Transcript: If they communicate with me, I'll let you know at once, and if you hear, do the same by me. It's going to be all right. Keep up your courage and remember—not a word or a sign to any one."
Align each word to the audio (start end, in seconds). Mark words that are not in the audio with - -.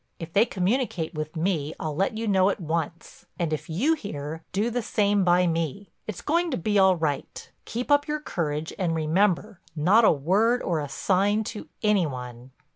If 0.17 0.33
they 0.33 0.47
communicate 0.47 1.13
with 1.13 1.35
me, 1.35 1.75
I'll 1.79 1.95
let 1.95 2.17
you 2.17 2.27
know 2.27 2.49
at 2.49 2.59
once, 2.59 3.27
and 3.37 3.53
if 3.53 3.69
you 3.69 3.93
hear, 3.93 4.41
do 4.51 4.71
the 4.71 4.81
same 4.81 5.23
by 5.23 5.45
me. 5.45 5.91
It's 6.07 6.23
going 6.23 6.49
to 6.49 6.57
be 6.57 6.79
all 6.79 6.95
right. 6.95 7.51
Keep 7.65 7.91
up 7.91 8.07
your 8.07 8.19
courage 8.19 8.73
and 8.79 8.95
remember—not 8.95 10.03
a 10.03 10.11
word 10.11 10.63
or 10.63 10.79
a 10.79 10.89
sign 10.89 11.43
to 11.53 11.69
any 11.83 12.07
one." 12.07 12.49